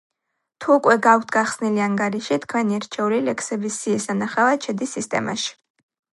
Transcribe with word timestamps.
თუ 0.63 0.71
უკვე 0.77 0.95
გაქვთ 1.07 1.33
გახსნილი 1.35 1.83
ანგარიში, 1.87 2.39
თქვენი 2.47 2.81
რჩეული 2.87 3.21
ლექსების 3.27 3.79
სიის 3.83 4.09
სანახავად 4.11 4.69
შედის 4.71 4.97
სისტემაში. 4.99 5.55